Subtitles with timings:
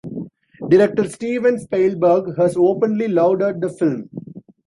[0.67, 4.09] Director Steven Spielberg has openly lauded the film.